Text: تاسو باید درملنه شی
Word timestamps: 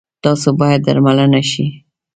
تاسو 0.23 0.49
باید 0.59 0.81
درملنه 0.87 1.41
شی 1.51 1.65